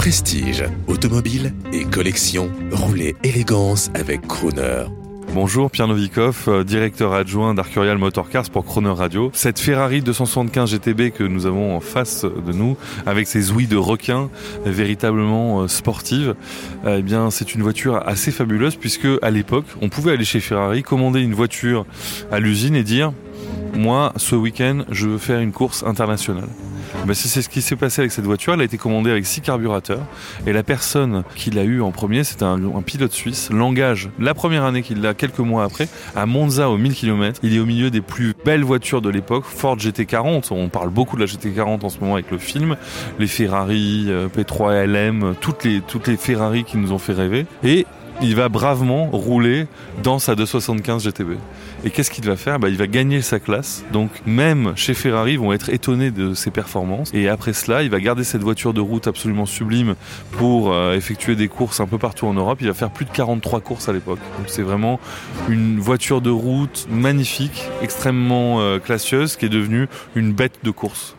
[0.00, 4.84] Prestige, automobile et collection, roulez élégance avec Crooner.
[5.34, 9.30] Bonjour, Pierre Novikov, euh, directeur adjoint d'Arcurial Motorcars pour Chrono Radio.
[9.34, 13.76] Cette Ferrari 275 GTB que nous avons en face de nous, avec ses ouïes de
[13.76, 14.30] requin,
[14.64, 16.34] véritablement euh, sportive,
[16.86, 20.40] euh, eh bien, c'est une voiture assez fabuleuse puisque à l'époque, on pouvait aller chez
[20.40, 21.84] Ferrari, commander une voiture
[22.32, 23.12] à l'usine et dire,
[23.74, 26.48] moi, ce week-end, je veux faire une course internationale.
[27.06, 28.54] Ben, c'est ce qui s'est passé avec cette voiture.
[28.54, 30.02] Elle a été commandée avec six carburateurs.
[30.46, 33.50] Et la personne qui l'a eu en premier, c'était un, pilote suisse.
[33.50, 37.40] L'engage, la première année qu'il l'a, quelques mois après, à Monza aux 1000 km.
[37.42, 39.44] Il est au milieu des plus belles voitures de l'époque.
[39.44, 40.48] Ford GT40.
[40.50, 42.76] On parle beaucoup de la GT40 en ce moment avec le film.
[43.18, 47.46] Les Ferrari, euh, P3 LM, toutes les, toutes les Ferrari qui nous ont fait rêver.
[47.64, 47.86] Et
[48.22, 49.66] il va bravement rouler
[50.02, 51.32] dans sa 275 GTB.
[51.84, 52.58] Et qu'est-ce qu'il va faire?
[52.58, 53.84] Bah, Il va gagner sa classe.
[53.92, 57.10] Donc même chez Ferrari, ils vont être étonnés de ses performances.
[57.14, 59.94] Et après cela, il va garder cette voiture de route absolument sublime
[60.32, 62.58] pour euh, effectuer des courses un peu partout en Europe.
[62.60, 64.20] Il va faire plus de 43 courses à l'époque.
[64.38, 65.00] Donc c'est vraiment
[65.48, 71.16] une voiture de route magnifique, extrêmement euh, classieuse, qui est devenue une bête de course.